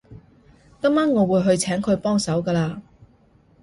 [0.81, 2.81] 今晚我會去請佢幫手㗎喇